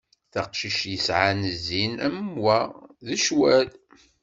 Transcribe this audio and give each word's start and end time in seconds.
Taqcict 0.33 0.81
yesɛan 0.91 1.39
zzin 1.55 1.93
am 2.07 2.19
wa 2.43 2.57
d 3.05 3.07
cwal. 3.23 3.67